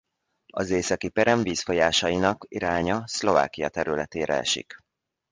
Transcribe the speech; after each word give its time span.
Az 0.53 0.69
északi 0.69 1.09
perem 1.09 1.41
vízfolyásainak 1.43 2.45
iránya 2.47 3.03
Szlovákia 3.07 3.69
területére 3.69 4.33
esik. 4.33 4.75